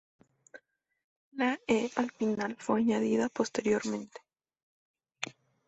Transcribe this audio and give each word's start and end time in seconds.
La 1.41 1.51
'e' 1.67 1.91
al 1.95 2.09
final 2.09 2.55
fue 2.57 2.79
añadida 2.79 3.29
posteriormente. 3.29 4.19